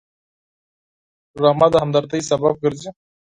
[1.35, 2.89] ډرامه د همدردۍ سبب ګرځي